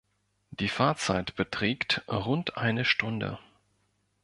[0.49, 3.37] Die Fahrzeit beträgt rund eine Stunde.